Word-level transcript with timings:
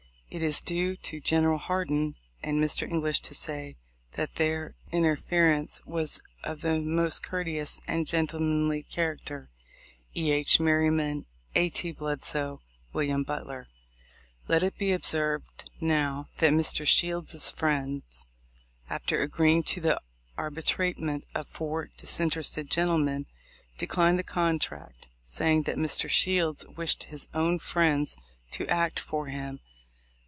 It 0.33 0.41
is 0.41 0.61
due 0.61 0.95
to 0.95 1.19
General 1.19 1.57
Hardin 1.57 2.15
and 2.41 2.63
Mr. 2.63 2.89
English 2.89 3.19
to 3.23 3.33
say 3.35 3.75
that 4.13 4.35
their 4.35 4.75
interference 4.89 5.81
was 5.85 6.21
of 6.41 6.61
the 6.61 6.79
most 6.79 7.21
courteous 7.21 7.81
and 7.85 8.07
gentlemanly 8.07 8.83
character. 8.83 9.49
E. 10.15 10.31
H. 10.31 10.57
Merry 10.57 10.89
man. 10.89 11.25
A. 11.53 11.69
T. 11.69 11.91
Bledsoe. 11.91 12.61
Wm. 12.93 13.23
Butler. 13.23 13.67
Let 14.47 14.63
it 14.63 14.77
be 14.77 14.93
observed 14.93 15.69
now, 15.81 16.29
that 16.37 16.53
Mr. 16.53 16.87
Shields's 16.87 17.51
friends, 17.51 18.25
after 18.89 19.21
agreeing 19.21 19.63
to 19.63 19.81
the 19.81 19.99
arbitrament 20.37 21.25
of 21.35 21.49
four 21.49 21.89
disin 21.99 22.29
terested 22.31 22.69
gentlemen, 22.69 23.25
declined 23.77 24.17
the 24.17 24.23
contract, 24.23 25.09
saying 25.23 25.63
that 25.63 25.75
Mr. 25.75 26.09
Shields 26.09 26.65
wished 26.67 27.03
his 27.03 27.27
own 27.33 27.59
friends 27.59 28.15
to 28.51 28.65
act 28.67 28.97
for 28.97 29.25
THE 29.25 29.31
LIFE 29.33 29.33
OF 29.33 29.33
LINCOLX. 29.33 29.43
257 29.57 29.57
him. 29.57 29.67